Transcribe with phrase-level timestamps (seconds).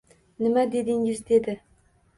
[0.39, 1.59] Nima dedingiz?— dedi.